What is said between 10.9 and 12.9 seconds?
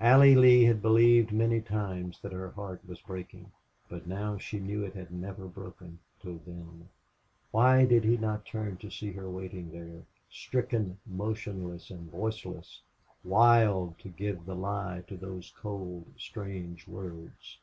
motionless and voiceless,